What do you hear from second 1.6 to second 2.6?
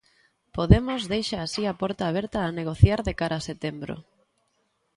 a porta aberta a